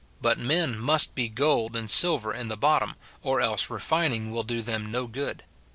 IV. 0.17 0.21
4; 0.23 0.23
but 0.23 0.39
men 0.39 0.79
must 0.79 1.13
be 1.13 1.29
gold 1.29 1.75
and 1.75 1.87
silver 1.87 2.33
in 2.33 2.49
tbe 2.49 2.59
bottom, 2.59 2.95
or 3.21 3.39
else 3.39 3.69
refining 3.69 4.31
will 4.31 4.41
do 4.41 4.63
them 4.63 4.91
no 4.91 5.05
good. 5.05 5.43